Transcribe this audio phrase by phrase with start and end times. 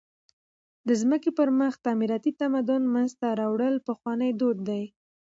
[0.87, 4.83] د مځکي پر مخ تعمیراتي تمدن منځ ته راوړل پخوانى دود دئ.